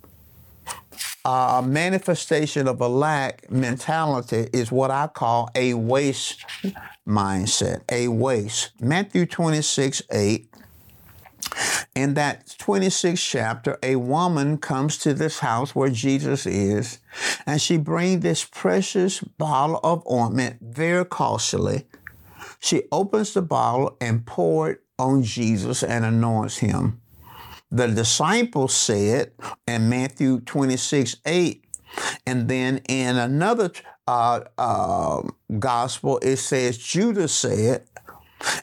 [1.24, 6.45] uh, manifestation of a lack mentality is what I call a waste
[7.07, 8.72] mindset, a waste.
[8.80, 10.49] Matthew 26, 8
[11.94, 16.98] in that 26th chapter, a woman comes to this house where Jesus is,
[17.46, 21.86] and she brings this precious bottle of ointment, very costly.
[22.59, 27.01] She opens the bottle and pour it on Jesus and anoints him.
[27.70, 29.32] The disciples said
[29.66, 31.64] in Matthew 26, 8,
[32.26, 33.70] and then in another
[34.07, 35.22] uh, uh,
[35.59, 37.86] gospel, it says Judas said,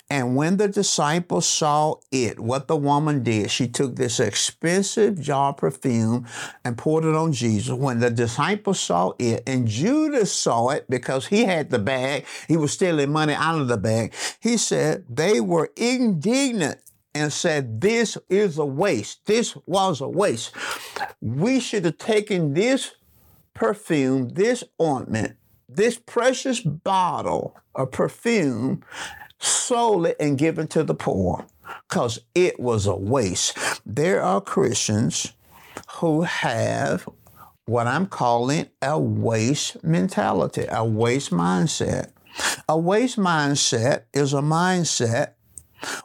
[0.10, 5.50] and when the disciples saw it, what the woman did, she took this expensive jar
[5.50, 6.28] of perfume
[6.64, 7.74] and poured it on Jesus.
[7.74, 12.58] When the disciples saw it, and Judas saw it because he had the bag, he
[12.58, 16.80] was stealing money out of the bag, he said they were indignant
[17.14, 19.26] and said, This is a waste.
[19.26, 20.54] This was a waste.
[21.22, 22.96] We should have taken this
[23.54, 25.36] perfume, this ointment,
[25.68, 28.84] this precious bottle of perfume
[29.40, 31.46] sold it and given to the poor
[31.88, 33.58] because it was a waste.
[33.86, 35.34] There are Christians
[35.94, 37.08] who have
[37.66, 42.12] what I'm calling a waste mentality, a waste mindset.
[42.70, 45.34] A waste mindset is a mindset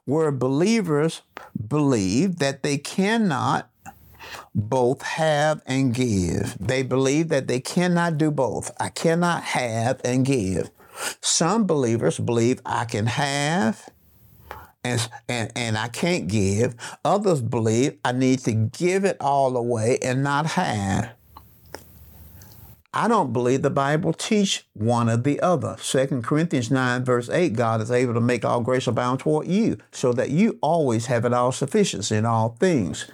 [0.05, 1.23] where believers
[1.69, 3.71] believe that they cannot
[4.55, 6.57] both have and give.
[6.59, 8.71] They believe that they cannot do both.
[8.81, 10.71] I cannot have and give.
[11.21, 13.89] Some believers believe I can have
[14.85, 16.75] and, and, and I can't give.
[17.05, 21.13] Others believe I need to give it all away and not have.
[22.95, 25.77] I don't believe the Bible teach one or the other.
[25.81, 29.79] 2 Corinthians 9, verse 8, God is able to make all grace abound toward you,
[29.93, 33.11] so that you always have it all sufficiency in all things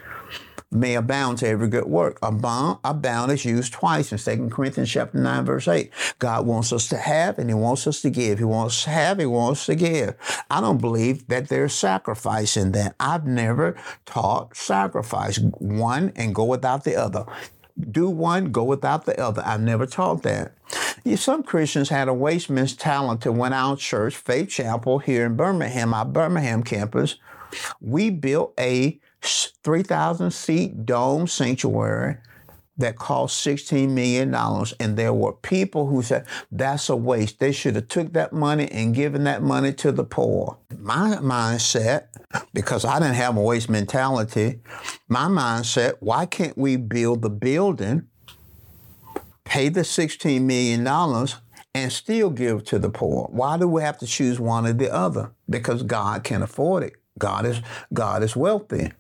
[0.71, 2.19] may abound to every good work.
[2.23, 5.91] Abound, abound is used twice in 2 Corinthians chapter 9, verse 8.
[6.19, 8.39] God wants us to have and He wants us to give.
[8.39, 10.15] He wants to have, He wants to give.
[10.51, 12.95] I don't believe that there's sacrifice in that.
[13.01, 17.25] I've never taught sacrifice one and go without the other.
[17.91, 19.43] Do one, go without the other.
[19.47, 20.53] I've never taught that.
[21.15, 26.05] Some Christians had a waste mentality when our church, Faith Chapel, here in Birmingham, our
[26.05, 27.17] Birmingham campus,
[27.81, 32.19] we built a 3,000 seat dome sanctuary
[32.79, 34.33] that cost $16 million.
[34.79, 37.41] And there were people who said, that's a waste.
[37.41, 40.59] They should have took that money and given that money to the poor.
[40.79, 42.07] My mindset,
[42.55, 44.61] because I didn't have a waste mentality,
[45.09, 48.07] my mindset, why can't we build the building,
[49.45, 50.87] pay the $16 million,
[51.75, 53.29] and still give to the poor?
[53.33, 55.33] Why do we have to choose one or the other?
[55.51, 56.93] Because God can afford it.
[57.19, 57.61] God is
[57.93, 58.93] God is wealthy.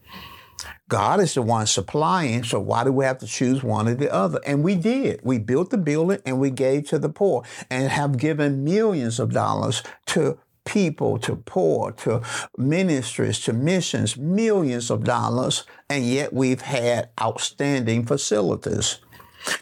[0.89, 4.13] God is the one supplying, so why do we have to choose one or the
[4.13, 4.41] other?
[4.47, 5.21] And we did.
[5.23, 9.33] We built the building and we gave to the poor and have given millions of
[9.33, 12.23] dollars to people, to poor, to
[12.57, 18.99] ministries, to missions, millions of dollars, and yet we've had outstanding facilities.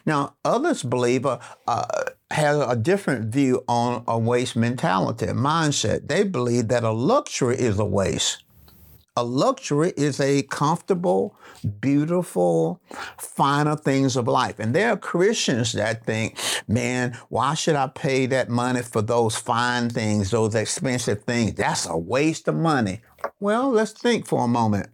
[0.04, 6.08] Now, others believe uh, uh, have a different view on a waste mentality, mindset.
[6.08, 8.42] They believe that a luxury is a waste.
[9.18, 11.34] A luxury is a comfortable,
[11.80, 12.82] beautiful,
[13.16, 14.58] finer things of life.
[14.58, 16.38] And there are Christians that think,
[16.68, 21.54] man, why should I pay that money for those fine things, those expensive things?
[21.54, 23.00] That's a waste of money.
[23.40, 24.90] Well, let's think for a moment.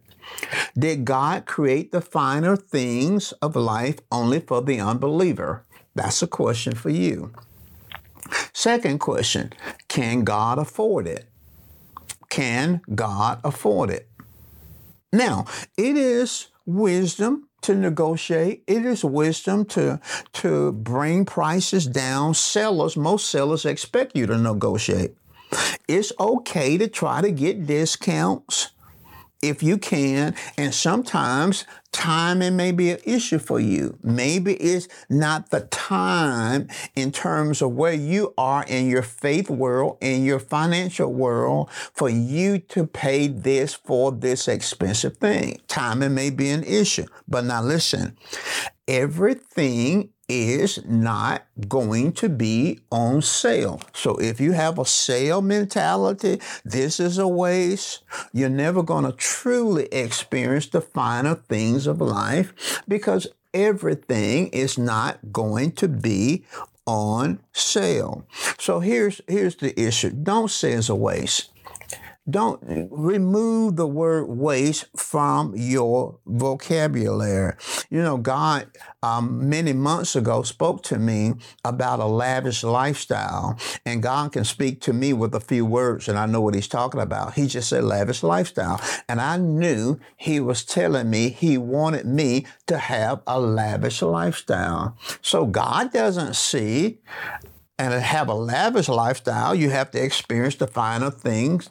[0.79, 5.65] Did God create the finer things of life only for the unbeliever?
[5.95, 7.33] That's a question for you.
[8.53, 9.51] Second question
[9.89, 11.27] Can God afford it?
[12.29, 14.09] Can God afford it?
[15.13, 15.45] Now,
[15.77, 18.63] it is wisdom to negotiate.
[18.65, 19.99] It is wisdom to
[20.33, 22.33] to bring prices down.
[22.33, 25.15] Sellers, most sellers expect you to negotiate.
[25.87, 28.71] It's okay to try to get discounts
[29.43, 30.33] if you can.
[30.57, 33.99] And sometimes timing may be an issue for you.
[34.01, 39.97] Maybe it's not the time in terms of where you are in your faith world,
[40.01, 45.59] in your financial world, for you to pay this for this expensive thing.
[45.67, 47.05] Timing may be an issue.
[47.27, 48.17] But now listen,
[48.87, 53.81] everything is not going to be on sale.
[53.93, 58.03] So if you have a sale mentality, this is a waste.
[58.31, 65.19] You're never going to truly experience the finer things of life because everything is not
[65.31, 66.45] going to be
[66.85, 68.25] on sale.
[68.59, 70.09] So here's here's the issue.
[70.09, 71.52] Don't say it's a waste
[72.29, 77.55] don't remove the word waste from your vocabulary.
[77.89, 78.67] You know, God
[79.01, 81.33] um, many months ago spoke to me
[81.65, 86.17] about a lavish lifestyle, and God can speak to me with a few words, and
[86.17, 87.33] I know what He's talking about.
[87.33, 92.45] He just said lavish lifestyle, and I knew He was telling me He wanted me
[92.67, 94.97] to have a lavish lifestyle.
[95.21, 96.99] So God doesn't see
[97.79, 101.69] and have a lavish lifestyle, you have to experience the finer things,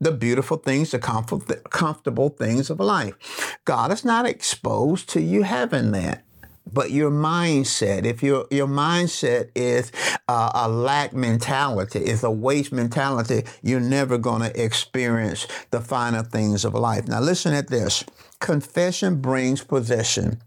[0.00, 3.58] the beautiful things, the comfort, comfortable things of life.
[3.64, 6.24] God is not exposed to you having that.
[6.70, 9.90] But your mindset, if your your mindset is
[10.28, 16.22] uh, a lack mentality, is a waste mentality, you're never going to experience the finer
[16.22, 17.08] things of life.
[17.08, 18.04] Now, listen at this:
[18.40, 20.40] confession brings possession.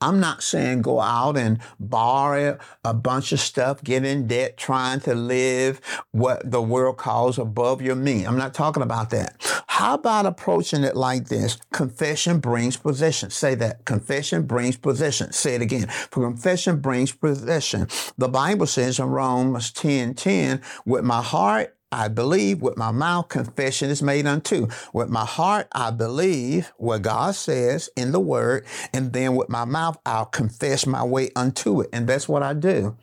[0.00, 5.00] I'm not saying go out and borrow a bunch of stuff, get in debt, trying
[5.00, 5.80] to live
[6.12, 8.26] what the world calls above your means.
[8.26, 9.36] I'm not talking about that.
[9.66, 11.58] How about approaching it like this?
[11.72, 13.30] Confession brings possession.
[13.30, 13.84] Say that.
[13.84, 15.32] Confession brings possession.
[15.32, 15.88] Say it again.
[15.88, 17.88] For confession brings possession.
[18.16, 23.28] The Bible says in Romans 10 10, with my heart I believe with my mouth,
[23.28, 24.66] confession is made unto.
[24.92, 29.64] With my heart, I believe what God says in the word, and then with my
[29.64, 31.90] mouth, I'll confess my way unto it.
[31.92, 32.96] And that's what I do.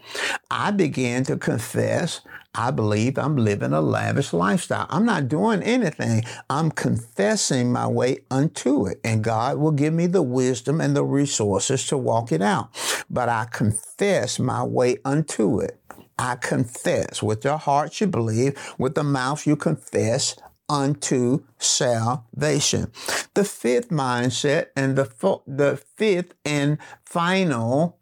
[0.52, 2.22] I begin to confess.
[2.56, 4.86] I believe I'm living a lavish lifestyle.
[4.90, 6.24] I'm not doing anything.
[6.50, 9.00] I'm confessing my way unto it.
[9.04, 12.70] And God will give me the wisdom and the resources to walk it out.
[13.10, 15.80] But I confess my way unto it.
[16.18, 17.24] I confess.
[17.24, 20.36] With your heart you believe, with the mouth you confess
[20.70, 22.92] unto salvation.
[23.34, 28.00] The fifth mindset and the, fo- the fifth and final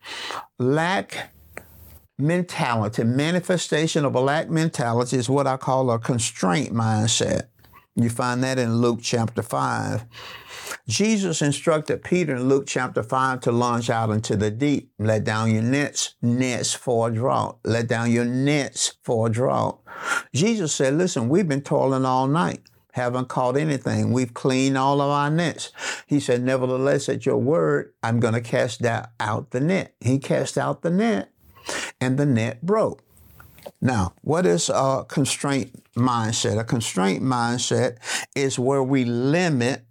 [0.57, 1.33] lack
[2.17, 7.47] mentality, manifestation of a lack mentality is what I call a constraint mindset.
[7.95, 10.05] You find that in Luke chapter 5.
[10.87, 14.91] Jesus instructed Peter in Luke chapter 5 to launch out into the deep.
[14.99, 17.59] Let down your nets, nets for a drought.
[17.63, 19.79] Let down your nets for a drought.
[20.33, 22.61] Jesus said, Listen, we've been toiling all night
[22.93, 24.11] haven't caught anything.
[24.11, 25.71] We've cleaned all of our nets.
[26.07, 29.95] He said, Nevertheless, at your word, I'm going to cast out the net.
[29.99, 31.31] He cast out the net,
[31.99, 33.01] and the net broke.
[33.79, 36.59] Now, what is a constraint mindset?
[36.59, 37.97] A constraint mindset
[38.35, 39.85] is where we limit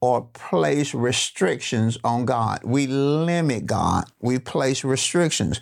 [0.00, 2.60] or place restrictions on God.
[2.64, 4.04] We limit God.
[4.20, 5.60] We place restrictions.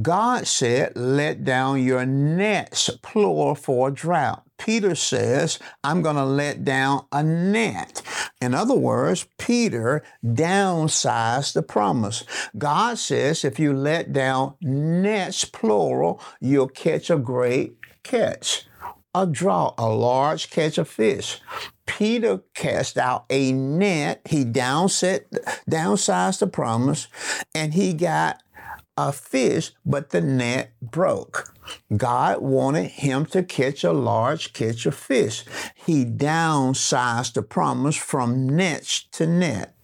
[0.00, 4.44] God said, let down your nets, plural for a drought.
[4.56, 8.02] Peter says, I'm going to let down a net.
[8.40, 12.24] In other words, Peter downsized the promise.
[12.56, 18.66] God says, if you let down nets, plural, you'll catch a great catch.
[19.14, 21.40] A draw, a large catch of fish.
[21.98, 24.22] Peter cast out a net.
[24.28, 25.24] He downset,
[25.68, 27.08] downsized the promise,
[27.54, 28.42] and he got
[28.96, 31.52] a fish, but the net broke.
[31.96, 35.44] God wanted him to catch a large catch of fish.
[35.74, 39.74] He downsized the promise from nets to net.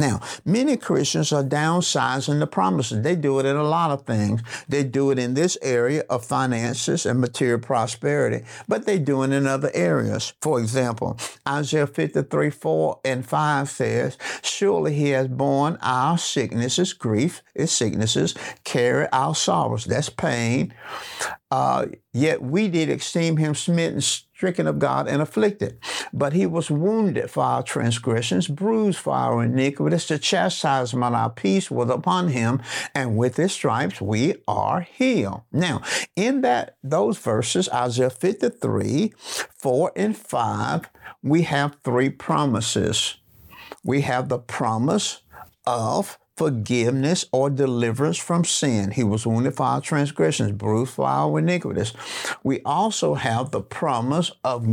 [0.00, 3.02] Now, many Christians are downsizing the promises.
[3.02, 4.40] They do it in a lot of things.
[4.66, 9.32] They do it in this area of finances and material prosperity, but they do it
[9.32, 10.32] in other areas.
[10.40, 17.42] For example, Isaiah 53 4 and 5 says, Surely he has borne our sicknesses, grief
[17.54, 18.34] is sicknesses,
[18.64, 20.72] carry our sorrows, that's pain,
[21.50, 25.78] uh, yet we did esteem him smitten, stricken of God, and afflicted.
[26.12, 30.06] But he was wounded for our transgressions, bruised for our iniquities.
[30.06, 32.62] The chastisement of our peace was upon him,
[32.94, 35.42] and with his stripes we are healed.
[35.52, 35.82] Now,
[36.14, 40.88] in that those verses, Isaiah 53, 4 and 5,
[41.22, 43.16] we have three promises.
[43.84, 45.22] We have the promise
[45.66, 48.92] of forgiveness or deliverance from sin.
[48.92, 51.92] He was wounded for our transgressions, bruised for our iniquities.
[52.42, 54.66] We also have the promise of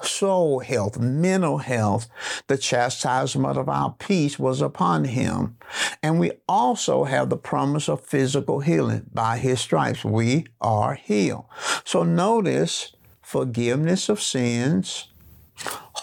[0.00, 2.08] soul health, mental health.
[2.46, 5.58] The chastisement of our peace was upon him.
[6.02, 9.04] And we also have the promise of physical healing.
[9.12, 11.44] By his stripes, we are healed.
[11.84, 15.08] So notice forgiveness of sins,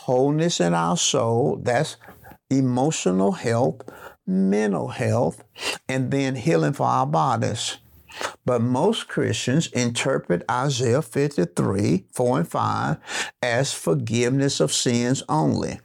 [0.06, 1.98] wholeness in our soul, that's
[2.50, 3.82] emotional health,
[4.28, 5.44] mental health,
[5.88, 7.78] and then healing for our bodies.
[8.46, 15.80] But most Christians interpret Isaiah 53, 4 and 5 as forgiveness of sins only.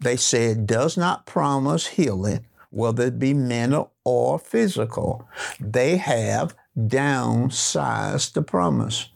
[0.00, 5.28] They say it does not promise healing, whether it be mental or physical.
[5.60, 9.08] They have downsized the promise.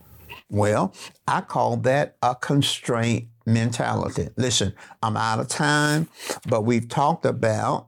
[0.51, 0.93] Well,
[1.28, 4.28] I call that a constraint mentality.
[4.37, 6.09] Listen, I'm out of time,
[6.47, 7.87] but we've talked about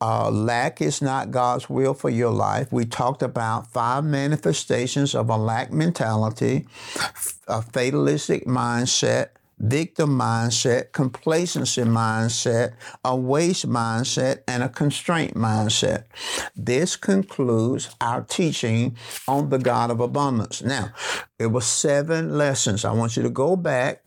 [0.00, 2.72] uh, lack is not God's will for your life.
[2.72, 6.66] We talked about five manifestations of a lack mentality,
[7.48, 9.28] a fatalistic mindset,
[9.58, 12.74] victim mindset, complacency mindset,
[13.04, 16.04] a waste mindset, and a constraint mindset.
[16.56, 18.96] This concludes our teaching
[19.28, 20.62] on the God of abundance.
[20.62, 20.92] Now,
[21.38, 22.84] it was seven lessons.
[22.84, 24.03] I want you to go back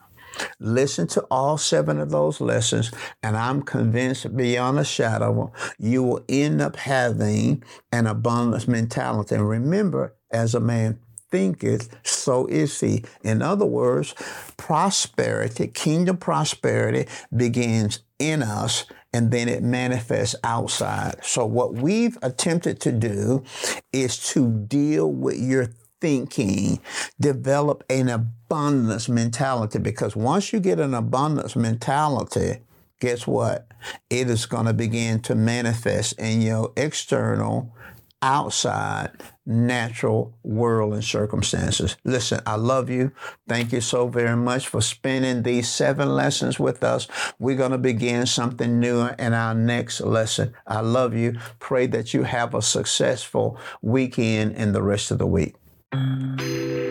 [0.60, 2.92] Listen to all seven of those lessons,
[3.24, 9.36] and I'm convinced beyond a shadow you will end up having an abundance mentality.
[9.36, 13.04] And remember, as a man thinketh, so is he.
[13.24, 14.16] In other words,
[14.56, 21.16] prosperity, kingdom prosperity begins in us and then it manifests outside.
[21.24, 23.44] So, what we've attempted to do
[23.92, 25.70] is to deal with your
[26.00, 26.80] thinking,
[27.20, 32.60] develop an abundance mentality because once you get an abundance mentality,
[33.00, 33.68] guess what?
[34.10, 37.74] It is going to begin to manifest in your external,
[38.22, 39.12] outside,
[39.45, 41.95] natural world and circumstances.
[42.04, 43.12] Listen, I love you.
[43.48, 47.08] Thank you so very much for spending these seven lessons with us.
[47.39, 50.54] We're going to begin something new in our next lesson.
[50.66, 51.39] I love you.
[51.60, 55.56] Pray that you have a successful weekend and the rest of the week
[55.94, 56.87] thank you